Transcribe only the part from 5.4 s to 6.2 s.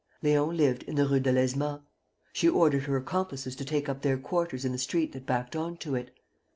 on to it.